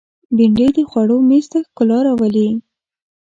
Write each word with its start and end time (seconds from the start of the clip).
بېنډۍ 0.35 0.69
د 0.77 0.79
خوړو 0.89 1.17
مېز 1.29 1.45
ته 1.51 1.59
ښکلا 1.67 1.99
راولي 2.05 2.49